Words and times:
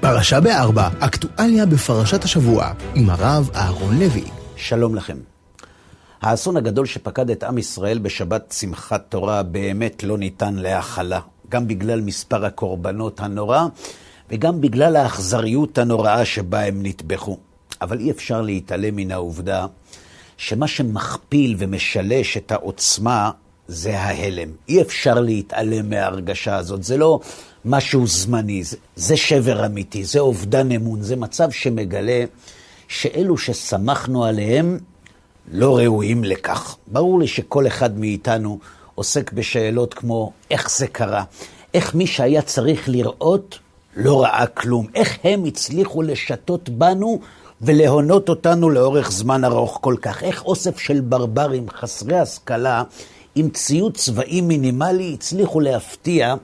פרשה 0.00 0.40
בארבע, 0.40 0.88
אקטואליה 1.00 1.66
בפרשת 1.66 2.24
השבוע, 2.24 2.72
עם 2.94 3.10
הרב 3.10 3.50
אהרון 3.54 3.98
לוי. 3.98 4.24
שלום 4.56 4.94
לכם. 4.94 5.16
האסון 6.22 6.56
הגדול 6.56 6.86
שפקד 6.86 7.30
את 7.30 7.44
עם 7.44 7.58
ישראל 7.58 7.98
בשבת 7.98 8.54
שמחת 8.58 9.04
תורה 9.08 9.42
באמת 9.42 10.02
לא 10.02 10.18
ניתן 10.18 10.54
להכלה, 10.54 11.20
גם 11.48 11.68
בגלל 11.68 12.00
מספר 12.00 12.44
הקורבנות 12.44 13.20
הנורא, 13.20 13.66
וגם 14.30 14.60
בגלל 14.60 14.96
האכזריות 14.96 15.78
הנוראה 15.78 16.24
שבה 16.24 16.60
הם 16.64 16.78
נטבחו. 16.82 17.38
אבל 17.80 17.98
אי 17.98 18.10
אפשר 18.10 18.42
להתעלם 18.42 18.96
מן 18.96 19.10
העובדה 19.10 19.66
שמה 20.36 20.68
שמכפיל 20.68 21.54
ומשלש 21.58 22.36
את 22.36 22.52
העוצמה 22.52 23.30
זה 23.70 23.98
ההלם. 23.98 24.48
אי 24.68 24.82
אפשר 24.82 25.20
להתעלם 25.20 25.90
מההרגשה 25.90 26.56
הזאת, 26.56 26.82
זה 26.82 26.96
לא 26.96 27.20
משהו 27.64 28.06
זמני, 28.06 28.64
זה, 28.64 28.76
זה 28.96 29.16
שבר 29.16 29.66
אמיתי, 29.66 30.04
זה 30.04 30.18
אובדן 30.18 30.72
אמון, 30.72 31.02
זה 31.02 31.16
מצב 31.16 31.50
שמגלה 31.50 32.24
שאלו 32.88 33.38
שסמכנו 33.38 34.24
עליהם 34.24 34.78
לא 35.52 35.78
ראויים 35.78 36.24
לכך. 36.24 36.76
ברור 36.86 37.18
לי 37.20 37.26
שכל 37.26 37.66
אחד 37.66 37.98
מאיתנו 37.98 38.58
עוסק 38.94 39.32
בשאלות 39.32 39.94
כמו 39.94 40.32
איך 40.50 40.70
זה 40.70 40.86
קרה, 40.86 41.24
איך 41.74 41.94
מי 41.94 42.06
שהיה 42.06 42.42
צריך 42.42 42.88
לראות 42.88 43.58
לא 43.96 44.22
ראה 44.22 44.46
כלום, 44.46 44.86
איך 44.94 45.18
הם 45.24 45.44
הצליחו 45.44 46.02
לשתות 46.02 46.68
בנו 46.68 47.20
ולהונות 47.60 48.28
אותנו 48.28 48.70
לאורך 48.70 49.10
זמן 49.10 49.44
ארוך 49.44 49.78
כל 49.80 49.96
כך, 50.02 50.22
איך 50.22 50.44
אוסף 50.44 50.78
של 50.78 51.00
ברברים 51.00 51.70
חסרי 51.70 52.18
השכלה 52.18 52.82
עם 53.34 53.50
ציוד 53.50 53.96
צבאי 53.96 54.40
מינימלי 54.40 55.14
הצליחו 55.14 55.60
להפתיע 55.60 56.34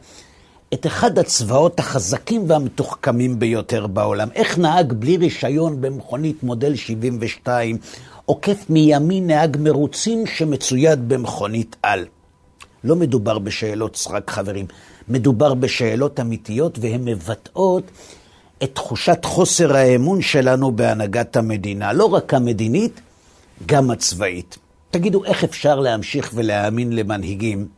את 0.74 0.86
אחד 0.86 1.18
הצבאות 1.18 1.78
החזקים 1.78 2.50
והמתוחכמים 2.50 3.38
ביותר 3.38 3.86
בעולם. 3.86 4.28
איך 4.34 4.58
נהג 4.58 4.92
בלי 4.92 5.16
רישיון 5.16 5.80
במכונית 5.80 6.42
מודל 6.42 6.76
72 6.76 7.78
עוקף 8.24 8.64
מימין 8.68 9.26
נהג 9.26 9.56
מרוצים 9.60 10.26
שמצויד 10.26 11.08
במכונית 11.08 11.76
על. 11.82 12.06
לא 12.84 12.96
מדובר 12.96 13.38
בשאלות 13.38 13.96
סרק 13.96 14.30
חברים, 14.30 14.66
מדובר 15.08 15.54
בשאלות 15.54 16.20
אמיתיות 16.20 16.78
והן 16.78 17.04
מבטאות 17.04 17.84
את 18.62 18.74
תחושת 18.74 19.24
חוסר 19.24 19.76
האמון 19.76 20.22
שלנו 20.22 20.72
בהנהגת 20.72 21.36
המדינה, 21.36 21.92
לא 21.92 22.04
רק 22.04 22.34
המדינית, 22.34 23.00
גם 23.66 23.90
הצבאית. 23.90 24.58
תגידו, 24.98 25.24
איך 25.24 25.44
אפשר 25.44 25.80
להמשיך 25.80 26.30
ולהאמין 26.34 26.92
למנהיגים 26.92 27.68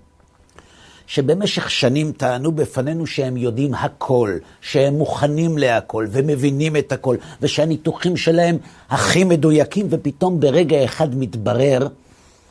שבמשך 1.06 1.70
שנים 1.70 2.12
טענו 2.12 2.52
בפנינו 2.52 3.06
שהם 3.06 3.36
יודעים 3.36 3.74
הכל, 3.74 4.38
שהם 4.60 4.94
מוכנים 4.94 5.58
להכל 5.58 6.06
ומבינים 6.10 6.76
את 6.76 6.92
הכל, 6.92 7.16
ושהניתוחים 7.42 8.16
שלהם 8.16 8.58
הכי 8.90 9.24
מדויקים, 9.24 9.86
ופתאום 9.90 10.40
ברגע 10.40 10.84
אחד 10.84 11.14
מתברר 11.14 11.88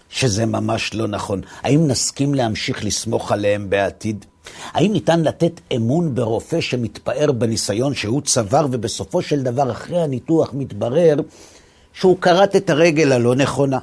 שזה 0.10 0.46
ממש 0.46 0.94
לא 0.94 1.08
נכון. 1.08 1.42
האם 1.62 1.88
נסכים 1.88 2.34
להמשיך 2.34 2.86
לסמוך 2.86 3.32
עליהם 3.32 3.70
בעתיד? 3.70 4.26
האם 4.72 4.94
ניתן 4.94 5.22
לתת 5.22 5.62
אמון 5.76 6.16
ברופא 6.16 6.62
שמתפאר 6.62 7.32
בניסיון 7.32 7.94
שהוא 7.94 8.22
צבר, 8.22 8.68
ובסופו 8.72 9.22
של 9.22 9.44
דבר, 9.44 9.72
אחרי 9.72 10.02
הניתוח 10.02 10.50
מתברר 10.54 11.16
שהוא 11.94 12.18
כרת 12.22 12.56
את 12.56 12.70
הרגל 12.70 13.12
הלא 13.12 13.36
נכונה? 13.36 13.80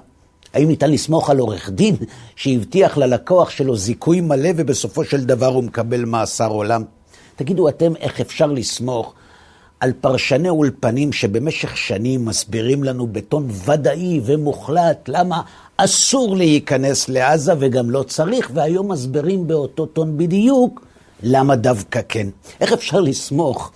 האם 0.55 0.69
ניתן 0.69 0.91
לסמוך 0.91 1.31
על 1.31 1.39
עורך 1.39 1.71
דין 1.71 1.97
שהבטיח 2.37 2.97
ללקוח 2.97 3.51
שלו 3.51 3.77
זיכוי 3.77 4.21
מלא 4.21 4.51
ובסופו 4.57 5.05
של 5.05 5.25
דבר 5.25 5.47
הוא 5.47 5.65
מקבל 5.65 6.05
מאסר 6.05 6.49
עולם? 6.49 6.85
תגידו 7.37 7.69
אתם, 7.69 7.97
איך 7.97 8.21
אפשר 8.21 8.47
לסמוך 8.47 9.15
על 9.81 9.93
פרשני 10.01 10.49
אולפנים 10.49 11.13
שבמשך 11.13 11.77
שנים 11.77 12.25
מסבירים 12.25 12.85
לנו 12.85 13.07
בטון 13.07 13.49
ודאי 13.65 14.21
ומוחלט 14.25 15.09
למה 15.09 15.43
אסור 15.77 16.37
להיכנס 16.37 17.09
לעזה 17.09 17.53
וגם 17.59 17.91
לא 17.91 18.03
צריך, 18.03 18.51
והיום 18.55 18.93
מסבירים 18.93 19.47
באותו 19.47 19.87
טון 19.87 20.19
בדיוק 20.19 20.87
למה 21.23 21.57
דווקא 21.57 22.01
כן. 22.09 22.27
איך 22.61 22.73
אפשר 22.73 23.01
לסמוך 23.01 23.73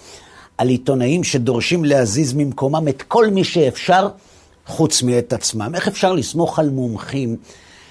על 0.59 0.69
עיתונאים 0.69 1.25
שדורשים 1.25 1.85
להזיז 1.85 2.35
ממקומם 2.35 2.89
את 2.89 3.03
כל 3.03 3.27
מי 3.27 3.45
שאפשר 3.45 4.09
חוץ 4.69 5.03
מאת 5.03 5.33
עצמם. 5.33 5.75
איך 5.75 5.89
אפשר 5.89 6.13
לסמוך 6.13 6.59
על 6.59 6.71
מומחים 6.71 7.37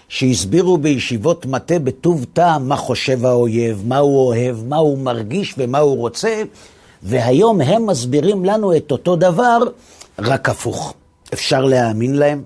שהסבירו 0.09 0.77
בישיבות 0.77 1.45
מטה 1.45 1.79
בטוב 1.79 2.25
טעם 2.33 2.69
מה 2.69 2.75
חושב 2.75 3.25
האויב, 3.25 3.83
מה 3.85 3.97
הוא 3.97 4.27
אוהב, 4.27 4.63
מה 4.63 4.77
הוא 4.77 4.97
מרגיש 4.97 5.55
ומה 5.57 5.77
הוא 5.77 5.97
רוצה, 5.97 6.43
והיום 7.03 7.61
הם 7.61 7.85
מסבירים 7.85 8.45
לנו 8.45 8.77
את 8.77 8.91
אותו 8.91 9.15
דבר, 9.15 9.57
רק 10.19 10.49
הפוך. 10.49 10.93
אפשר 11.33 11.65
להאמין 11.65 12.15
להם? 12.15 12.43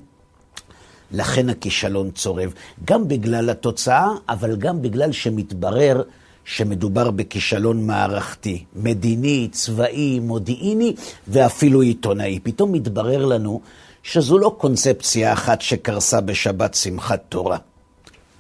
לכן 1.12 1.50
הכישלון 1.50 2.12
צורב, 2.12 2.54
גם 2.86 3.08
בגלל 3.08 3.50
התוצאה, 3.50 4.08
אבל 4.30 4.56
גם 4.56 4.82
בגלל 4.82 5.12
שמתברר 5.12 6.02
שמדובר 6.46 7.12
בכישלון 7.12 7.88
מערכתי, 7.88 8.64
מדיני, 8.76 9.48
צבאי, 9.52 10.20
מודיעיני 10.20 10.94
ואפילו 11.28 11.82
עיתונאי. 11.82 12.40
פתאום 12.44 12.72
מתברר 12.72 13.26
לנו 13.26 13.62
שזו 14.04 14.38
לא 14.38 14.56
קונספציה 14.58 15.34
אחת 15.34 15.62
שקרסה 15.62 16.22
בשבת 16.22 16.74
שמחת 16.74 17.22
תורה. 17.30 17.58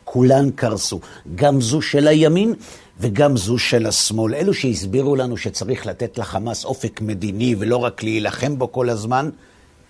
כולן 0.04 0.52
קרסו, 0.52 1.00
גם 1.36 1.62
זו 1.62 1.82
של 1.82 2.08
הימין 2.08 2.54
וגם 3.00 3.38
זו 3.38 3.58
של 3.58 3.86
השמאל. 3.86 4.36
אלו 4.36 4.54
שהסבירו 4.54 5.16
לנו 5.16 5.38
שצריך 5.38 5.88
לתת 5.88 6.18
לחמאס 6.18 6.66
אופק 6.66 7.02
מדיני 7.02 7.56
ולא 7.60 7.78
רק 7.78 8.04
להילחם 8.04 8.58
בו 8.58 8.72
כל 8.72 8.90
הזמן, 8.90 9.30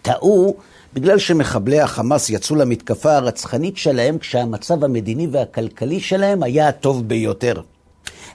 טעו 0.02 0.56
בגלל 0.94 1.20
שמחבלי 1.20 1.80
החמאס 1.80 2.30
יצאו 2.30 2.56
למתקפה 2.56 3.16
הרצחנית 3.16 3.78
שלהם 3.78 4.18
כשהמצב 4.18 4.84
המדיני 4.84 5.28
והכלכלי 5.32 6.00
שלהם 6.00 6.44
היה 6.44 6.68
הטוב 6.68 7.08
ביותר. 7.08 7.62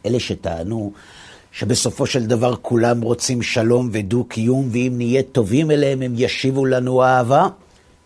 אלה 0.06 0.20
שטענו 0.20 0.92
שבסופו 1.58 2.06
של 2.06 2.26
דבר 2.26 2.54
כולם 2.62 3.00
רוצים 3.00 3.42
שלום 3.42 3.88
ודו-קיום, 3.92 4.68
ואם 4.72 4.92
נהיה 4.96 5.22
טובים 5.22 5.70
אליהם 5.70 6.02
הם 6.02 6.14
ישיבו 6.16 6.64
לנו 6.64 7.02
אהבה. 7.02 7.48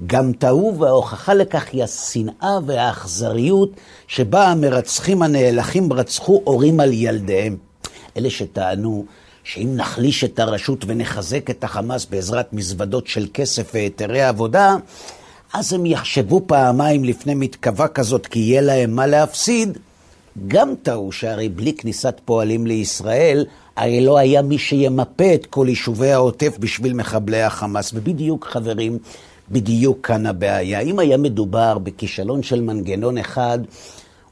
גם 0.06 0.32
טעו, 0.32 0.76
וההוכחה 0.78 1.34
לכך 1.34 1.68
היא 1.72 1.84
השנאה 1.84 2.58
והאכזריות 2.66 3.70
שבה 4.06 4.46
המרצחים 4.46 5.22
הנאלחים 5.22 5.92
רצחו 5.92 6.42
הורים 6.44 6.80
על 6.80 6.92
ילדיהם. 6.92 7.56
אלה 8.16 8.30
שטענו 8.30 9.04
שאם 9.44 9.70
נחליש 9.76 10.24
את 10.24 10.38
הרשות 10.38 10.84
ונחזק 10.86 11.50
את 11.50 11.64
החמאס 11.64 12.06
בעזרת 12.10 12.52
מזוודות 12.52 13.06
של 13.06 13.26
כסף 13.34 13.70
והיתרי 13.74 14.22
עבודה, 14.22 14.76
אז 15.52 15.72
הם 15.72 15.86
יחשבו 15.86 16.42
פעמיים 16.46 17.04
לפני 17.04 17.34
מתקווה 17.34 17.88
כזאת 17.88 18.26
כי 18.26 18.38
יהיה 18.38 18.60
להם 18.60 18.90
מה 18.90 19.06
להפסיד, 19.06 19.78
גם 20.48 20.74
טעו 20.82 21.12
שהרי 21.12 21.48
בלי 21.48 21.72
כניסת 21.72 22.20
פועלים 22.24 22.66
לישראל, 22.66 23.46
הרי 23.76 24.00
לא 24.00 24.18
היה 24.18 24.42
מי 24.42 24.58
שימפה 24.58 25.34
את 25.34 25.46
כל 25.46 25.66
יישובי 25.68 26.12
העוטף 26.12 26.56
בשביל 26.58 26.94
מחבלי 26.94 27.42
החמאס. 27.42 27.90
ובדיוק, 27.94 28.44
חברים, 28.44 28.98
בדיוק 29.50 30.06
כאן 30.06 30.26
הבעיה. 30.26 30.80
אם 30.80 30.98
היה 30.98 31.16
מדובר 31.16 31.78
בכישלון 31.78 32.42
של 32.42 32.60
מנגנון 32.60 33.18
אחד, 33.18 33.58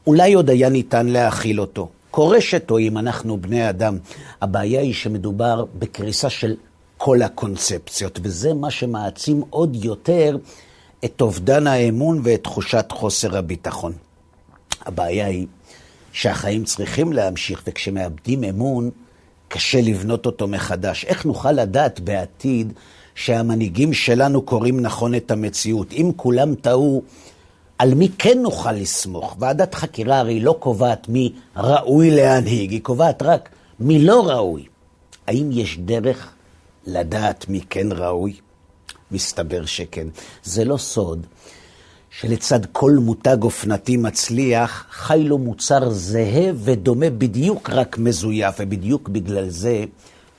אולי 0.06 0.34
עוד 0.34 0.50
היה 0.50 0.68
ניתן 0.68 1.06
להכיל 1.06 1.60
אותו. 1.60 1.88
קורשת 2.10 2.70
או 2.70 2.78
אם 2.78 2.98
אנחנו 2.98 3.36
בני 3.36 3.68
אדם. 3.70 3.98
הבעיה 4.42 4.80
היא 4.80 4.94
שמדובר 4.94 5.64
בקריסה 5.78 6.30
של 6.30 6.54
כל 6.96 7.22
הקונספציות, 7.22 8.20
וזה 8.22 8.54
מה 8.54 8.70
שמעצים 8.70 9.42
עוד 9.50 9.76
יותר 9.84 10.36
את 11.04 11.20
אובדן 11.20 11.66
האמון 11.66 12.20
ואת 12.24 12.42
תחושת 12.44 12.86
חוסר 12.92 13.36
הביטחון. 13.36 13.92
הבעיה 14.86 15.26
היא 15.26 15.46
שהחיים 16.12 16.64
צריכים 16.64 17.12
להמשיך, 17.12 17.62
וכשמאבדים 17.66 18.44
אמון, 18.44 18.90
קשה 19.48 19.80
לבנות 19.80 20.26
אותו 20.26 20.48
מחדש. 20.48 21.04
איך 21.04 21.24
נוכל 21.24 21.52
לדעת 21.52 22.00
בעתיד 22.00 22.72
שהמנהיגים 23.14 23.92
שלנו 23.92 24.42
קוראים 24.42 24.80
נכון 24.80 25.14
את 25.14 25.30
המציאות? 25.30 25.92
אם 25.92 26.10
כולם 26.16 26.54
טעו, 26.54 27.02
על 27.78 27.94
מי 27.94 28.08
כן 28.18 28.38
נוכל 28.42 28.72
לסמוך? 28.72 29.36
ועדת 29.38 29.74
חקירה 29.74 30.18
הרי 30.18 30.40
לא 30.40 30.56
קובעת 30.58 31.08
מי 31.08 31.32
ראוי 31.56 32.10
להנהיג, 32.10 32.70
היא 32.70 32.82
קובעת 32.82 33.22
רק 33.22 33.48
מי 33.80 33.98
לא 33.98 34.28
ראוי. 34.28 34.64
האם 35.26 35.50
יש 35.52 35.78
דרך 35.78 36.32
לדעת 36.86 37.48
מי 37.48 37.60
כן 37.70 37.92
ראוי? 37.92 38.34
מסתבר 39.10 39.64
שכן. 39.64 40.06
זה 40.44 40.64
לא 40.64 40.76
סוד 40.76 41.26
שלצד 42.10 42.60
כל 42.72 42.92
מותג 42.92 43.36
אופנתי 43.42 43.96
מצליח, 43.96 44.86
חי 44.90 45.24
לו 45.24 45.38
מוצר 45.38 45.90
זהה 45.90 46.50
ודומה 46.54 47.10
בדיוק 47.10 47.70
רק 47.70 47.98
מזויף, 47.98 48.54
ובדיוק 48.58 49.08
בגלל 49.08 49.48
זה 49.48 49.84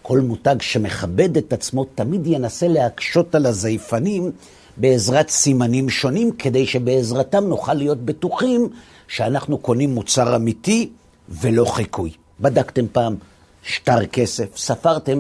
כל 0.02 0.20
מותג 0.20 0.56
שמכבד 0.60 1.38
את 1.38 1.54
עצמו 1.54 1.86
תמיד 1.96 2.28
ינסה 2.28 2.68
להקשות 2.68 3.36
על 3.36 3.46
הזייפנים 3.46 4.32
בעזרת 4.78 5.30
סימנים 5.30 5.90
שונים, 5.90 6.32
כדי 6.32 6.68
שבעזרתם 6.68 7.44
נוכל 7.44 7.74
להיות 7.74 8.06
בטוחים 8.06 8.70
שאנחנו 9.08 9.58
קונים 9.58 9.94
מוצר 9.94 10.36
אמיתי 10.36 10.90
ולא 11.30 11.66
חיקוי. 11.66 12.12
בדקתם 12.40 12.86
פעם 12.92 13.16
שטר 13.64 14.06
כסף, 14.06 14.58
ספרתם 14.58 15.20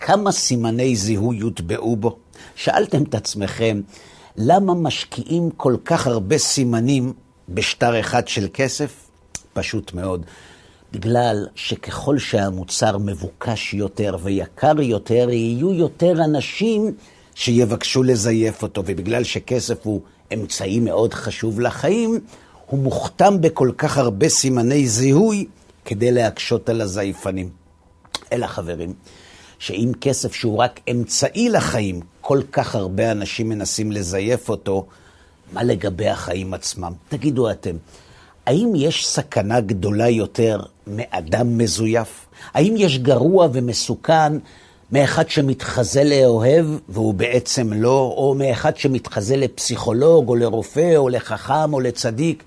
כמה 0.00 0.32
סימני 0.32 0.96
זיהוי 0.96 1.36
יוטבעו 1.36 1.96
בו? 1.96 2.16
שאלתם 2.54 3.02
את 3.02 3.14
עצמכם, 3.14 3.80
למה 4.38 4.74
משקיעים 4.74 5.50
כל 5.50 5.76
כך 5.84 6.06
הרבה 6.06 6.38
סימנים 6.38 7.12
בשטר 7.48 8.00
אחד 8.00 8.28
של 8.28 8.48
כסף? 8.54 9.08
פשוט 9.52 9.94
מאוד. 9.94 10.26
בגלל 10.92 11.46
שככל 11.54 12.18
שהמוצר 12.18 12.98
מבוקש 12.98 13.74
יותר 13.74 14.16
ויקר 14.22 14.80
יותר, 14.80 15.30
יהיו 15.30 15.72
יותר 15.72 16.24
אנשים 16.24 16.94
שיבקשו 17.34 18.02
לזייף 18.02 18.62
אותו, 18.62 18.82
ובגלל 18.86 19.24
שכסף 19.24 19.86
הוא 19.86 20.00
אמצעי 20.34 20.80
מאוד 20.80 21.14
חשוב 21.14 21.60
לחיים, 21.60 22.20
הוא 22.66 22.78
מוכתם 22.80 23.40
בכל 23.40 23.70
כך 23.78 23.98
הרבה 23.98 24.28
סימני 24.28 24.88
זיהוי 24.88 25.46
כדי 25.84 26.12
להקשות 26.12 26.68
על 26.68 26.80
הזייפנים. 26.80 27.50
אלא 28.32 28.46
חברים, 28.46 28.92
שאם 29.58 29.92
כסף 30.00 30.34
שהוא 30.34 30.58
רק 30.58 30.80
אמצעי 30.90 31.48
לחיים, 31.48 32.00
כל 32.28 32.40
כך 32.52 32.74
הרבה 32.74 33.10
אנשים 33.10 33.48
מנסים 33.48 33.92
לזייף 33.92 34.48
אותו, 34.48 34.86
מה 35.52 35.62
לגבי 35.62 36.08
החיים 36.08 36.54
עצמם? 36.54 36.92
תגידו 37.08 37.50
אתם, 37.50 37.76
האם 38.46 38.72
יש 38.76 39.06
סכנה 39.06 39.60
גדולה 39.60 40.08
יותר 40.08 40.60
מאדם 40.86 41.58
מזויף? 41.58 42.26
האם 42.54 42.74
יש 42.76 42.98
גרוע 42.98 43.48
ומסוכן 43.52 44.32
מאחד 44.92 45.28
שמתחזה 45.28 46.04
לאוהב 46.04 46.66
והוא 46.88 47.14
בעצם 47.14 47.72
לא, 47.72 48.14
או 48.16 48.34
מאחד 48.38 48.76
שמתחזה 48.76 49.36
לפסיכולוג 49.36 50.28
או 50.28 50.34
לרופא 50.34 50.96
או 50.96 51.08
לחכם 51.08 51.72
או 51.72 51.80
לצדיק 51.80 52.42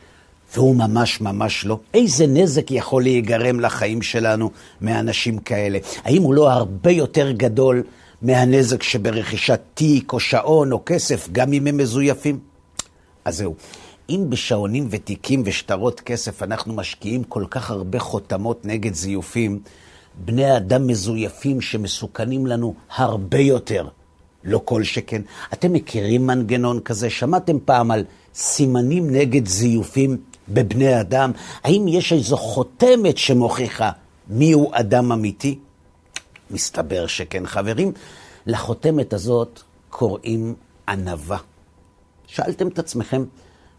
והוא 0.56 0.76
ממש 0.76 1.22
ממש 1.22 1.66
לא? 1.66 1.80
איזה 1.94 2.28
נזק 2.28 2.72
יכול 2.72 3.04
להיגרם 3.04 3.60
לחיים 3.60 4.02
שלנו 4.02 4.52
מאנשים 4.82 5.38
כאלה? 5.38 5.80
האם 6.04 6.22
הוא 6.22 6.34
לא 6.34 6.52
הרבה 6.52 6.92
יותר 6.92 7.32
גדול 7.32 7.84
מהנזק 8.22 8.84
שברכישת 8.84 9.60
תיק 9.74 10.14
או 10.14 10.20
שעון 10.20 10.72
או 10.72 10.82
כסף, 10.86 11.30
גם 11.32 11.54
אם 11.54 11.68
הם 11.68 11.78
מזויפים? 11.78 12.40
אז 13.26 13.38
זהו. 13.38 13.56
אם 14.10 14.26
בשעונים 14.30 14.88
ותיקים 14.90 15.44
ושטרות 15.46 16.00
כסף 16.00 16.44
אנחנו 16.44 16.74
משקיעים 16.74 17.24
כל 17.24 17.46
כך 17.50 17.72
הרבה 17.72 18.00
חותמות 18.00 18.66
נגד 18.66 18.94
זיופים, 18.94 19.60
בני 20.26 20.58
אדם 20.58 20.88
מזויפים 20.88 21.62
שמסוכנים 21.62 22.48
לנו 22.48 22.74
הרבה 22.96 23.40
יותר. 23.40 23.88
לא 24.44 24.62
כל 24.66 24.84
שכן. 24.84 25.22
אתם 25.54 25.74
מכירים 25.74 26.28
מנגנון 26.28 26.80
כזה? 26.80 27.10
שמעתם 27.10 27.58
פעם 27.66 27.92
על 27.92 28.04
סימנים 28.36 29.10
נגד 29.10 29.48
זיופים 29.48 30.18
בבני 30.50 31.02
אדם? 31.02 31.32
האם 31.64 31.88
יש 31.88 32.14
איזו 32.14 32.38
חותמת 32.38 33.18
שמוכיחה 33.18 33.92
מיהו 34.28 34.70
אדם 34.74 35.12
אמיתי? 35.12 35.60
מסתבר 36.52 37.08
שכן, 37.08 37.48
חברים. 37.48 37.92
לחותמת 38.46 39.14
הזאת 39.14 39.60
קוראים 39.90 40.56
ענווה. 40.88 41.38
שאלתם 42.28 42.68
את 42.68 42.80
עצמכם, 42.80 43.24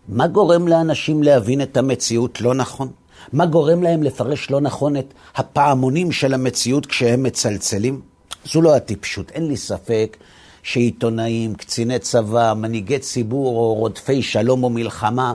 מה 0.09 0.27
גורם 0.27 0.69
לאנשים 0.69 1.23
להבין 1.23 1.63
את 1.63 1.77
המציאות 1.77 2.41
לא 2.41 2.55
נכון? 2.55 2.89
מה 3.33 3.47
גורם 3.47 3.83
להם 3.83 4.03
לפרש 4.03 4.51
לא 4.51 4.61
נכון 4.61 4.97
את 4.97 5.15
הפעמונים 5.37 6.13
של 6.13 6.35
המציאות 6.35 6.87
כשהם 6.87 7.23
מצלצלים? 7.23 8.01
זו 8.45 8.63
לא 8.63 8.77
הטיפשות, 8.77 9.31
אין 9.31 9.47
לי 9.47 9.57
ספק 9.57 10.17
שעיתונאים, 10.63 11.55
קציני 11.55 11.99
צבא, 11.99 12.55
מנהיגי 12.57 12.99
ציבור 12.99 13.59
או 13.59 13.75
רודפי 13.75 14.23
שלום 14.23 14.65
או 14.65 14.71
מלחמה, 14.71 15.33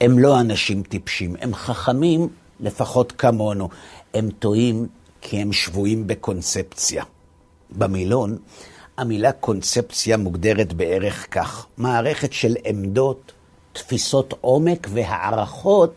הם 0.00 0.18
לא 0.18 0.40
אנשים 0.40 0.82
טיפשים, 0.82 1.36
הם 1.40 1.54
חכמים 1.54 2.28
לפחות 2.60 3.12
כמונו. 3.12 3.68
הם 4.14 4.28
טועים 4.38 4.86
כי 5.22 5.36
הם 5.36 5.52
שבויים 5.52 6.06
בקונספציה. 6.06 7.04
במילון, 7.70 8.38
המילה 8.98 9.32
קונספציה 9.32 10.16
מוגדרת 10.16 10.72
בערך 10.72 11.26
כך, 11.30 11.66
מערכת 11.78 12.32
של 12.32 12.54
עמדות, 12.64 13.32
תפיסות 13.72 14.34
עומק 14.40 14.86
והערכות 14.90 15.94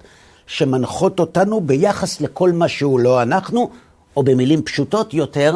שמנחות 0.48 1.20
אותנו 1.20 1.62
ביחס 1.62 2.22
לכל 2.22 2.52
מה 2.52 2.68
שהוא 2.68 3.00
לא 3.00 3.22
אנחנו, 3.22 3.70
או 4.18 4.24
במילים 4.24 4.64
פשוטות 4.64 5.14
יותר, 5.14 5.56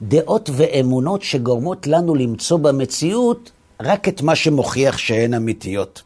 דעות 0.00 0.50
ואמונות 0.52 1.22
שגורמות 1.22 1.86
לנו 1.86 2.14
למצוא 2.14 2.58
במציאות 2.58 3.50
רק 3.80 4.08
את 4.08 4.22
מה 4.22 4.34
שמוכיח 4.34 4.98
שהן 4.98 5.34
אמיתיות. 5.34 6.02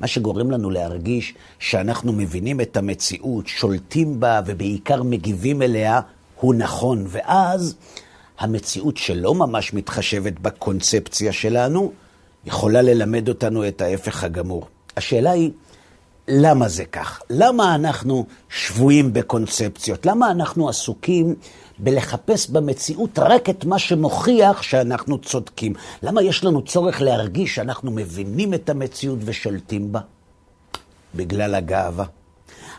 מה 0.00 0.06
שגורם 0.06 0.50
לנו 0.50 0.70
להרגיש 0.70 1.34
שאנחנו 1.58 2.12
מבינים 2.12 2.60
את 2.60 2.76
המציאות, 2.76 3.46
שולטים 3.46 4.20
בה 4.20 4.40
ובעיקר 4.46 5.02
מגיבים 5.02 5.62
אליה, 5.62 6.00
הוא 6.42 6.54
נכון. 6.54 7.04
ואז 7.08 7.74
המציאות 8.38 8.96
שלא 8.96 9.34
ממש 9.34 9.74
מתחשבת 9.74 10.40
בקונספציה 10.40 11.32
שלנו, 11.32 11.92
יכולה 12.44 12.82
ללמד 12.82 13.28
אותנו 13.28 13.68
את 13.68 13.80
ההפך 13.80 14.24
הגמור. 14.24 14.66
השאלה 14.96 15.30
היא, 15.30 15.50
למה 16.28 16.68
זה 16.68 16.84
כך? 16.84 17.20
למה 17.30 17.74
אנחנו 17.74 18.26
שבויים 18.48 19.12
בקונספציות? 19.12 20.06
למה 20.06 20.30
אנחנו 20.30 20.68
עסוקים 20.68 21.34
בלחפש 21.78 22.50
במציאות 22.50 23.18
רק 23.18 23.50
את 23.50 23.64
מה 23.64 23.78
שמוכיח 23.78 24.62
שאנחנו 24.62 25.18
צודקים? 25.18 25.72
למה 26.02 26.22
יש 26.22 26.44
לנו 26.44 26.62
צורך 26.62 27.00
להרגיש 27.00 27.54
שאנחנו 27.54 27.90
מבינים 27.90 28.54
את 28.54 28.70
המציאות 28.70 29.18
ושולטים 29.24 29.92
בה? 29.92 30.00
בגלל 31.14 31.54
הגאווה. 31.54 32.04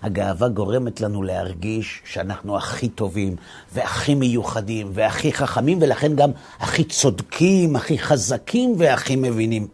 הגאווה 0.04 0.50
גורמת 0.50 1.02
לנו 1.02 1.24
להרגיש 1.24 2.02
שאנחנו 2.06 2.58
הכי 2.58 2.90
טובים, 2.90 3.36
והכי 3.74 4.16
מיוחדים, 4.16 4.92
והכי 4.94 5.34
חכמים, 5.34 5.78
ולכן 5.82 6.16
גם 6.16 6.32
הכי 6.60 6.84
צודקים, 6.84 7.76
הכי 7.76 8.00
חזקים 8.00 8.76
והכי 8.78 9.16
מבינים. 9.16 9.68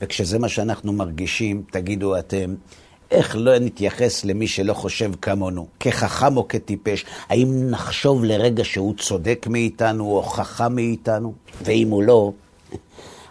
וכשזה 0.00 0.38
מה 0.38 0.48
שאנחנו 0.48 0.92
מרגישים, 0.92 1.62
תגידו 1.70 2.18
אתם, 2.18 2.54
איך 3.10 3.36
לא 3.38 3.58
נתייחס 3.58 4.24
למי 4.24 4.46
שלא 4.46 4.74
חושב 4.74 5.10
כמונו, 5.22 5.66
כחכם 5.80 6.36
או 6.36 6.48
כטיפש? 6.48 7.04
האם 7.28 7.70
נחשוב 7.70 8.24
לרגע 8.24 8.64
שהוא 8.64 8.94
צודק 8.98 9.46
מאיתנו 9.50 10.04
או 10.04 10.22
חכם 10.22 10.74
מאיתנו? 10.74 11.32
ואם 11.64 11.88
הוא 11.90 12.02
לא, 12.02 12.32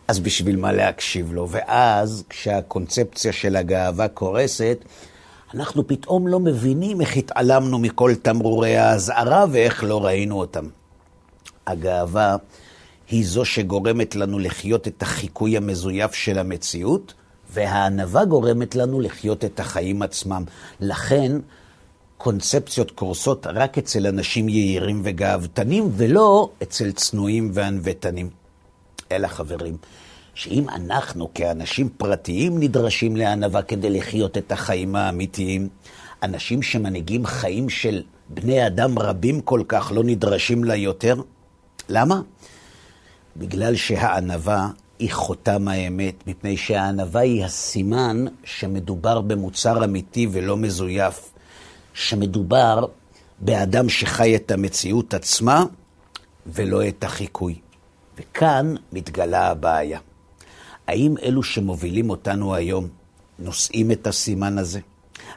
אז 0.07 0.19
בשביל 0.19 0.55
מה 0.55 0.71
להקשיב 0.71 1.33
לו? 1.33 1.49
ואז, 1.49 2.23
כשהקונספציה 2.29 3.33
של 3.33 3.55
הגאווה 3.55 4.07
קורסת, 4.07 4.77
אנחנו 5.55 5.87
פתאום 5.87 6.27
לא 6.27 6.39
מבינים 6.39 7.01
איך 7.01 7.17
התעלמנו 7.17 7.79
מכל 7.79 8.13
תמרורי 8.21 8.77
האזהרה 8.77 9.45
ואיך 9.51 9.83
לא 9.83 10.05
ראינו 10.05 10.39
אותם. 10.39 10.65
הגאווה 11.67 12.35
היא 13.09 13.25
זו 13.25 13.45
שגורמת 13.45 14.15
לנו 14.15 14.39
לחיות 14.39 14.87
את 14.87 15.01
החיקוי 15.01 15.57
המזויף 15.57 16.13
של 16.13 16.39
המציאות, 16.39 17.13
והענווה 17.53 18.25
גורמת 18.25 18.75
לנו 18.75 18.99
לחיות 18.99 19.45
את 19.45 19.59
החיים 19.59 20.01
עצמם. 20.01 20.43
לכן, 20.79 21.31
קונספציות 22.17 22.91
קורסות 22.91 23.47
רק 23.47 23.77
אצל 23.77 24.07
אנשים 24.07 24.49
יהירים 24.49 25.01
וגאוותנים, 25.03 25.89
ולא 25.93 26.49
אצל 26.63 26.91
צנועים 26.91 27.51
וענוותנים. 27.53 28.29
אלא 29.11 29.27
חברים, 29.27 29.77
שאם 30.33 30.69
אנחנו 30.69 31.33
כאנשים 31.33 31.89
פרטיים 31.97 32.59
נדרשים 32.59 33.15
לענווה 33.15 33.61
כדי 33.61 33.89
לחיות 33.89 34.37
את 34.37 34.51
החיים 34.51 34.95
האמיתיים, 34.95 35.69
אנשים 36.23 36.61
שמנהיגים 36.61 37.25
חיים 37.25 37.69
של 37.69 38.03
בני 38.29 38.67
אדם 38.67 38.99
רבים 38.99 39.41
כל 39.41 39.63
כך 39.67 39.91
לא 39.95 40.03
נדרשים 40.03 40.63
לה 40.63 40.75
יותר? 40.75 41.15
למה? 41.89 42.21
בגלל 43.37 43.75
שהענווה 43.75 44.69
היא 44.99 45.11
חותם 45.11 45.67
האמת, 45.67 46.27
מפני 46.27 46.57
שהענווה 46.57 47.21
היא 47.21 47.45
הסימן 47.45 48.25
שמדובר 48.43 49.21
במוצר 49.21 49.85
אמיתי 49.85 50.27
ולא 50.31 50.57
מזויף, 50.57 51.33
שמדובר 51.93 52.85
באדם 53.39 53.89
שחי 53.89 54.35
את 54.35 54.51
המציאות 54.51 55.13
עצמה 55.13 55.63
ולא 56.45 56.87
את 56.87 57.03
החיקוי. 57.03 57.55
וכאן 58.17 58.75
מתגלה 58.91 59.47
הבעיה. 59.47 59.99
האם 60.87 61.15
אלו 61.23 61.43
שמובילים 61.43 62.09
אותנו 62.09 62.55
היום 62.55 62.87
נושאים 63.39 63.91
את 63.91 64.07
הסימן 64.07 64.57
הזה? 64.57 64.79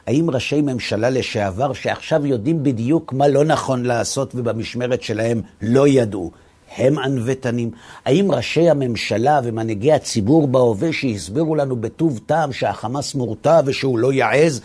האם 0.07 0.29
ראשי 0.29 0.61
ממשלה 0.61 1.09
לשעבר 1.09 1.73
שעכשיו 1.73 2.25
יודעים 2.25 2.63
בדיוק 2.63 3.13
מה 3.13 3.27
לא 3.27 3.45
נכון 3.45 3.83
לעשות 3.83 4.31
ובמשמרת 4.35 5.01
שלהם 5.01 5.41
לא 5.61 5.87
ידעו, 5.87 6.31
הם 6.77 6.99
ענוותנים? 6.99 7.71
האם 8.05 8.31
ראשי 8.31 8.69
הממשלה 8.69 9.39
ומנהיגי 9.43 9.91
הציבור 9.91 10.47
בהווה 10.47 10.93
שהסבירו 10.93 11.55
לנו 11.55 11.75
בטוב 11.75 12.19
טעם 12.25 12.53
שהחמאס 12.53 13.15
מורתע 13.15 13.61
ושהוא 13.65 13.99
לא 13.99 14.13
יעז, 14.13 14.61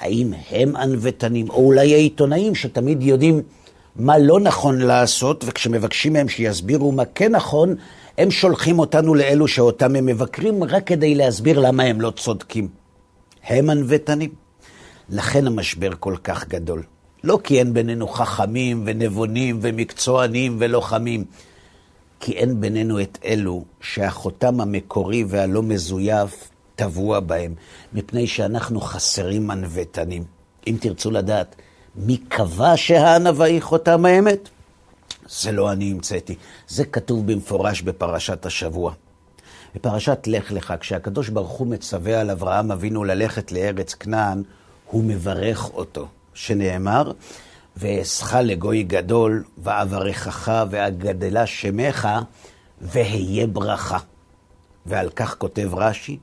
האם 0.00 0.32
הם 0.50 0.76
ענוותנים? 0.76 1.50
או 1.50 1.66
אולי 1.66 1.94
העיתונאים 1.94 2.54
שתמיד 2.54 3.02
יודעים 3.02 3.42
מה 3.96 4.18
לא 4.18 4.40
נכון 4.40 4.78
לעשות, 4.78 5.44
וכשמבקשים 5.46 6.12
מהם 6.12 6.28
שיסבירו 6.28 6.92
מה 6.92 7.04
כן 7.14 7.32
נכון, 7.32 7.74
הם 8.22 8.30
שולחים 8.30 8.78
אותנו 8.78 9.14
לאלו 9.14 9.48
שאותם 9.48 9.96
הם 9.96 10.06
מבקרים 10.06 10.64
רק 10.64 10.86
כדי 10.86 11.14
להסביר 11.14 11.58
למה 11.58 11.82
הם 11.82 12.00
לא 12.00 12.10
צודקים. 12.10 12.68
הם 13.44 13.70
ענוותנים. 13.70 14.30
לכן 15.08 15.46
המשבר 15.46 15.90
כל 16.00 16.16
כך 16.24 16.48
גדול. 16.48 16.82
לא 17.24 17.38
כי 17.44 17.58
אין 17.58 17.74
בינינו 17.74 18.08
חכמים 18.08 18.82
ונבונים 18.86 19.58
ומקצוענים 19.62 20.56
ולוחמים, 20.60 21.24
כי 22.20 22.32
אין 22.32 22.60
בינינו 22.60 23.00
את 23.00 23.18
אלו 23.24 23.64
שהחותם 23.80 24.60
המקורי 24.60 25.24
והלא 25.28 25.62
מזויף 25.62 26.50
טבוע 26.76 27.20
בהם, 27.20 27.54
מפני 27.92 28.26
שאנחנו 28.26 28.80
חסרים 28.80 29.50
ענוותנים. 29.50 30.24
אם 30.66 30.76
תרצו 30.80 31.10
לדעת 31.10 31.56
מי 31.96 32.16
קבע 32.16 32.72
שהענווה 32.76 33.46
היא 33.46 33.62
חותם 33.62 34.04
האמת, 34.04 34.48
זה 35.40 35.52
לא 35.52 35.72
אני 35.72 35.90
המצאתי, 35.90 36.34
זה 36.68 36.84
כתוב 36.84 37.32
במפורש 37.32 37.82
בפרשת 37.82 38.46
השבוע. 38.46 38.92
בפרשת 39.74 40.26
לך 40.26 40.52
לך, 40.52 40.74
כשהקדוש 40.80 41.28
ברוך 41.28 41.50
הוא 41.50 41.66
מצווה 41.66 42.20
על 42.20 42.30
אברהם 42.30 42.72
אבינו 42.72 43.04
ללכת 43.04 43.52
לארץ 43.52 43.94
כנען, 43.94 44.42
הוא 44.86 45.04
מברך 45.04 45.70
אותו, 45.74 46.08
שנאמר, 46.34 47.12
ואעשך 47.76 48.34
לגוי 48.34 48.82
גדול, 48.82 49.44
ואברכך 49.58 50.52
ואגדלה 50.70 51.46
שמך, 51.46 52.08
והיה 52.80 53.46
ברכה. 53.46 53.98
ועל 54.86 55.08
כך 55.10 55.38
כותב 55.38 55.70
רש"י, 55.74 56.18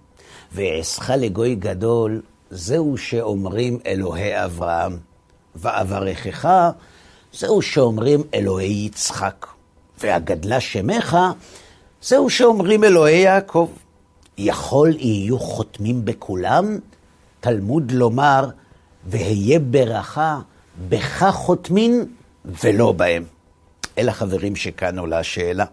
ואעשך 0.51 1.09
לגוי 1.09 1.55
גדול, 1.55 2.21
זהו 2.49 2.97
שאומרים 2.97 3.79
אלוהי 3.85 4.45
אברהם, 4.45 4.97
ואברכך, 5.55 6.69
זהו 7.33 7.61
שאומרים 7.61 8.23
אלוהי 8.33 8.85
יצחק, 8.85 9.47
והגדלה 10.01 10.59
שמך, 10.59 11.17
זהו 12.01 12.29
שאומרים 12.29 12.83
אלוהי 12.83 13.17
יעקב. 13.17 13.69
יכול 14.37 14.95
יהיו 14.97 15.39
חותמים 15.39 16.05
בכולם? 16.05 16.79
תלמוד 17.39 17.91
לומר, 17.91 18.49
והיה 19.05 19.59
ברכה, 19.59 20.39
בך 20.89 21.29
חותמין 21.31 22.05
ולא 22.63 22.91
בהם. 22.91 23.23
אלה 23.97 24.11
חברים 24.11 24.55
שכאן 24.55 24.99
עולה 24.99 25.19
השאלה. 25.19 25.65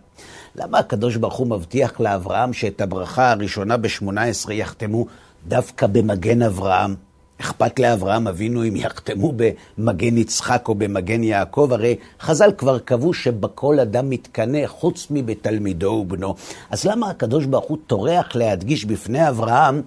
למה 0.56 0.78
הקדוש 0.78 1.16
ברוך 1.16 1.34
הוא 1.34 1.46
מבטיח 1.46 2.00
לאברהם 2.00 2.52
שאת 2.52 2.80
הברכה 2.80 3.30
הראשונה 3.30 3.76
ב-18 3.76 4.52
יחתמו 4.52 5.06
דווקא 5.48 5.86
במגן 5.86 6.42
אברהם? 6.42 6.94
אכפת 7.40 7.78
לאברהם 7.78 8.28
אבינו 8.28 8.64
אם 8.64 8.76
יחתמו 8.76 9.32
במגן 9.36 10.18
יצחק 10.18 10.68
או 10.68 10.74
במגן 10.74 11.22
יעקב? 11.22 11.68
הרי 11.72 11.96
חז"ל 12.20 12.52
כבר 12.58 12.78
קבעו 12.78 13.14
שבכל 13.14 13.80
אדם 13.80 14.10
מתקנא 14.10 14.66
חוץ 14.66 15.06
מבתלמידו 15.10 15.86
ובנו. 15.86 16.34
אז 16.70 16.84
למה 16.84 17.10
הקדוש 17.10 17.44
ברוך 17.44 17.64
הוא 17.64 17.78
טורח 17.86 18.36
להדגיש 18.36 18.84
בפני 18.84 19.28
אברהם, 19.28 19.82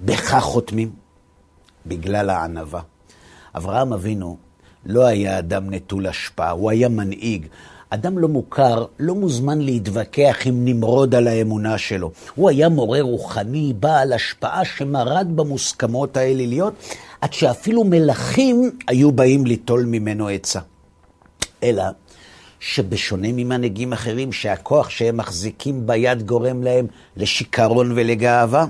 בך 0.00 0.38
חותמים? 0.40 0.90
בגלל 1.86 2.30
הענווה. 2.30 2.80
אברהם 3.56 3.92
אבינו 3.92 4.36
לא 4.86 5.06
היה 5.06 5.38
אדם 5.38 5.70
נטול 5.70 6.06
השפעה, 6.06 6.50
הוא 6.50 6.70
היה 6.70 6.88
מנהיג. 6.88 7.46
אדם 7.94 8.18
לא 8.18 8.28
מוכר 8.28 8.84
לא 8.98 9.14
מוזמן 9.14 9.60
להתווכח 9.60 10.36
עם 10.44 10.64
נמרוד 10.64 11.14
על 11.14 11.28
האמונה 11.28 11.78
שלו. 11.78 12.10
הוא 12.34 12.50
היה 12.50 12.68
מורה 12.68 13.00
רוחני, 13.00 13.72
בעל 13.80 14.12
השפעה 14.12 14.64
שמרד 14.64 15.26
במוסכמות 15.34 16.16
האליליות, 16.16 16.74
עד 17.20 17.32
שאפילו 17.32 17.84
מלכים 17.84 18.70
היו 18.88 19.12
באים 19.12 19.46
ליטול 19.46 19.84
ממנו 19.84 20.28
עצה. 20.28 20.60
אלא 21.62 21.84
שבשונה 22.60 23.28
ממנהיגים 23.32 23.92
אחרים, 23.92 24.32
שהכוח 24.32 24.90
שהם 24.90 25.16
מחזיקים 25.16 25.86
ביד 25.86 26.22
גורם 26.22 26.62
להם 26.62 26.86
לשיכרון 27.16 27.92
ולגאווה, 27.94 28.66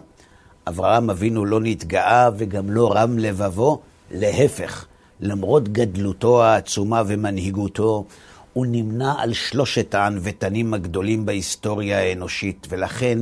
אברהם 0.69 1.11
אבינו 1.11 1.45
לא 1.45 1.61
נתגאה 1.61 2.31
וגם 2.37 2.71
לא 2.71 2.93
רם 2.93 3.19
לבבו, 3.19 3.81
להפך, 4.11 4.87
למרות 5.21 5.69
גדלותו 5.69 6.45
העצומה 6.45 7.03
ומנהיגותו, 7.07 8.05
הוא 8.53 8.67
נמנה 8.67 9.15
על 9.19 9.33
שלושת 9.33 9.95
הענוותנים 9.95 10.75
הגדולים 10.75 11.27
בהיסטוריה 11.27 11.99
האנושית, 11.99 12.67
ולכן, 12.71 13.19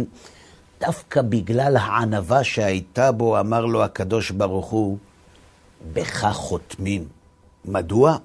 דווקא 0.81 1.23
בגלל 1.23 1.77
הענווה 1.77 2.45
שהייתה 2.45 3.13
בו, 3.13 3.41
אמר 3.41 3.65
לו 3.67 3.85
הקדוש 3.85 4.31
ברוך 4.31 4.67
הוא, 4.67 4.99
בך 5.93 6.27
חותמים. 6.33 7.05
מדוע? 7.65 8.17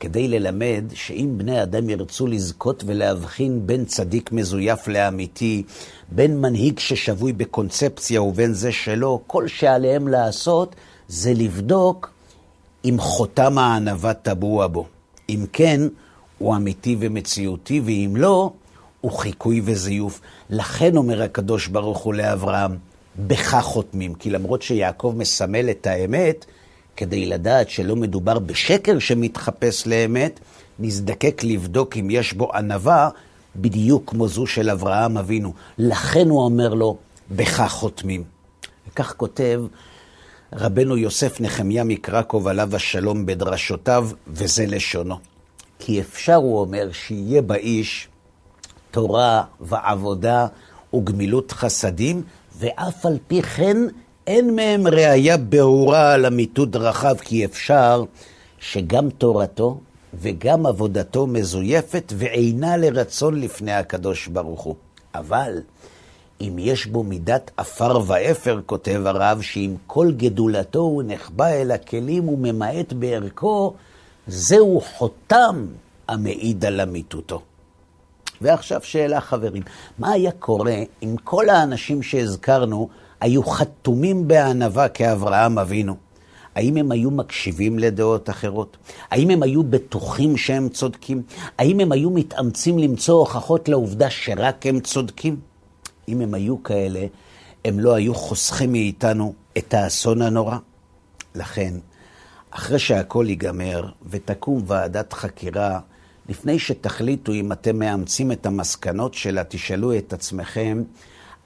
כדי 0.00 0.28
ללמד 0.28 0.84
שאם 0.94 1.34
בני 1.36 1.62
אדם 1.62 1.90
ירצו 1.90 2.26
לזכות 2.26 2.82
ולהבחין 2.86 3.66
בין 3.66 3.84
צדיק 3.84 4.32
מזויף 4.32 4.88
לאמיתי, 4.88 5.62
בין 6.08 6.40
מנהיג 6.40 6.78
ששבוי 6.78 7.32
בקונספציה 7.32 8.22
ובין 8.22 8.54
זה 8.54 8.72
שלא, 8.72 9.20
כל 9.26 9.48
שעליהם 9.48 10.08
לעשות 10.08 10.76
זה 11.08 11.32
לבדוק 11.34 12.10
אם 12.84 12.96
חותם 12.98 13.58
הענווה 13.58 14.14
טבוע 14.14 14.66
בו. 14.66 14.86
אם 15.28 15.44
כן, 15.52 15.80
הוא 16.40 16.56
אמיתי 16.56 16.96
ומציאותי, 17.00 17.80
ואם 17.84 18.14
לא, 18.16 18.52
הוא 19.00 19.12
חיקוי 19.12 19.60
וזיוף. 19.64 20.20
לכן 20.50 20.96
אומר 20.96 21.22
הקדוש 21.22 21.66
ברוך 21.66 21.98
הוא 21.98 22.14
לאברהם, 22.14 22.76
בך 23.18 23.60
חותמים. 23.62 24.14
כי 24.14 24.30
למרות 24.30 24.62
שיעקב 24.62 25.14
מסמל 25.16 25.70
את 25.70 25.86
האמת, 25.86 26.44
כדי 26.96 27.26
לדעת 27.26 27.70
שלא 27.70 27.96
מדובר 27.96 28.38
בשקר 28.38 28.98
שמתחפש 28.98 29.86
לאמת, 29.86 30.40
נזדקק 30.78 31.44
לבדוק 31.44 31.96
אם 31.96 32.10
יש 32.10 32.32
בו 32.32 32.54
ענווה, 32.54 33.08
בדיוק 33.56 34.10
כמו 34.10 34.28
זו 34.28 34.46
של 34.46 34.70
אברהם 34.70 35.18
אבינו. 35.18 35.52
לכן 35.78 36.28
הוא 36.28 36.42
אומר 36.42 36.74
לו, 36.74 36.96
בך 37.30 37.66
חותמים. 37.68 38.24
וכך 38.88 39.14
כותב 39.16 39.62
רבנו 40.52 40.96
יוסף 40.96 41.40
נחמיה 41.40 41.84
מקרקוב 41.84 42.48
עליו 42.48 42.76
השלום 42.76 43.26
בדרשותיו, 43.26 44.08
וזה 44.28 44.66
לשונו. 44.66 45.29
כי 45.80 46.00
אפשר, 46.00 46.34
הוא 46.34 46.60
אומר, 46.60 46.88
שיהיה 46.92 47.42
באיש 47.42 48.08
תורה 48.90 49.42
ועבודה 49.60 50.46
וגמילות 50.94 51.52
חסדים, 51.52 52.22
ואף 52.58 53.06
על 53.06 53.18
פי 53.26 53.42
כן 53.42 53.76
אין 54.26 54.56
מהם 54.56 54.86
ראייה 54.86 55.36
ברורה 55.36 56.12
על 56.12 56.26
אמיתות 56.26 56.70
דרכיו, 56.70 57.16
כי 57.20 57.44
אפשר 57.44 58.04
שגם 58.58 59.10
תורתו 59.10 59.80
וגם 60.14 60.66
עבודתו 60.66 61.26
מזויפת 61.26 62.12
ואינה 62.16 62.76
לרצון 62.76 63.40
לפני 63.40 63.72
הקדוש 63.72 64.26
ברוך 64.26 64.60
הוא. 64.60 64.74
אבל 65.14 65.60
אם 66.40 66.56
יש 66.58 66.86
בו 66.86 67.02
מידת 67.02 67.50
עפר 67.56 68.00
ואפר, 68.06 68.60
כותב 68.66 69.02
הרב, 69.06 69.40
שעם 69.40 69.74
כל 69.86 70.12
גדולתו 70.16 70.78
הוא 70.78 71.02
נחבא 71.06 71.46
אל 71.46 71.70
הכלים 71.70 72.28
וממעט 72.28 72.92
בערכו, 72.92 73.74
זהו 74.26 74.80
חותם 74.80 75.66
המעיד 76.08 76.64
על 76.64 76.80
אמיתותו. 76.80 77.42
ועכשיו 78.40 78.80
שאלה, 78.82 79.20
חברים, 79.20 79.62
מה 79.98 80.10
היה 80.10 80.32
קורה 80.32 80.76
אם 81.02 81.16
כל 81.24 81.48
האנשים 81.48 82.02
שהזכרנו 82.02 82.88
היו 83.20 83.44
חתומים 83.44 84.28
בענווה 84.28 84.88
כאברהם 84.88 85.58
אבינו? 85.58 85.96
האם 86.54 86.76
הם 86.76 86.92
היו 86.92 87.10
מקשיבים 87.10 87.78
לדעות 87.78 88.30
אחרות? 88.30 88.76
האם 89.10 89.30
הם 89.30 89.42
היו 89.42 89.62
בטוחים 89.62 90.36
שהם 90.36 90.68
צודקים? 90.68 91.22
האם 91.58 91.80
הם 91.80 91.92
היו 91.92 92.10
מתאמצים 92.10 92.78
למצוא 92.78 93.18
הוכחות 93.18 93.68
לעובדה 93.68 94.10
שרק 94.10 94.66
הם 94.66 94.80
צודקים? 94.80 95.36
אם 96.08 96.20
הם 96.20 96.34
היו 96.34 96.62
כאלה, 96.62 97.06
הם 97.64 97.80
לא 97.80 97.94
היו 97.94 98.14
חוסכים 98.14 98.72
מאיתנו 98.72 99.34
את 99.58 99.74
האסון 99.74 100.22
הנורא. 100.22 100.56
לכן, 101.34 101.74
אחרי 102.50 102.78
שהכל 102.78 103.24
ייגמר 103.28 103.88
ותקום 104.10 104.62
ועדת 104.66 105.12
חקירה, 105.12 105.80
לפני 106.28 106.58
שתחליטו 106.58 107.32
אם 107.32 107.52
אתם 107.52 107.78
מאמצים 107.78 108.32
את 108.32 108.46
המסקנות 108.46 109.14
שלה, 109.14 109.42
תשאלו 109.44 109.98
את 109.98 110.12
עצמכם, 110.12 110.82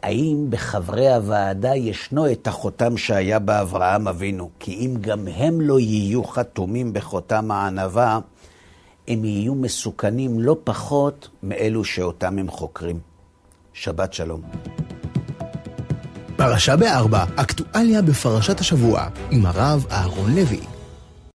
האם 0.02 0.46
בחברי 0.50 1.14
הוועדה 1.14 1.76
ישנו 1.76 2.32
את 2.32 2.46
החותם 2.46 2.96
שהיה 2.96 3.38
באברהם 3.38 4.08
אבינו? 4.08 4.50
כי 4.58 4.72
אם 4.72 4.94
גם 5.00 5.28
הם 5.28 5.60
לא 5.60 5.80
יהיו 5.80 6.24
חתומים 6.24 6.92
בחותם 6.92 7.50
הענווה, 7.50 8.18
הם 9.08 9.24
יהיו 9.24 9.54
מסוכנים 9.54 10.40
לא 10.40 10.56
פחות 10.64 11.28
מאלו 11.42 11.84
שאותם 11.84 12.38
הם 12.38 12.50
חוקרים. 12.50 12.98
שבת 13.72 14.12
שלום. 14.12 14.42
פרשה 16.36 16.76
בארבע, 16.76 17.24
אקטואליה 17.36 18.02
בפרשת 18.02 18.60
השבוע, 18.60 19.08
עם 19.30 19.46
הרב 19.46 19.86
אהרון 19.90 20.34
לוי. 20.34 20.73